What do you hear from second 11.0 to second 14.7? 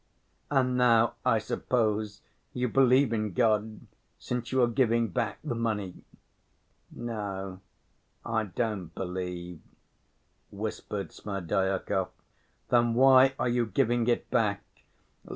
Smerdyakov. "Then why are you giving it back?"